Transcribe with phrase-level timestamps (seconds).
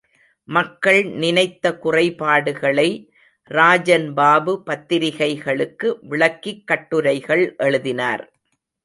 [0.47, 2.87] மக்கள் நினைத்த குறைபாடுகளை,
[3.51, 8.23] ராஜன் பாபு பத்திரிக்கைகளுக்கு விளக்கிக் கட்டுரைகள் எழுதினார்.